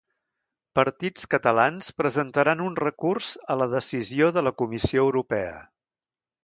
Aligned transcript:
Partits 0.77 1.27
catalans 1.33 1.91
presentaran 2.03 2.65
un 2.71 2.79
recurs 2.83 3.31
a 3.55 3.59
la 3.63 3.69
decisió 3.77 4.35
de 4.39 4.49
la 4.49 4.59
Comissió 4.65 5.09
Europea 5.11 5.57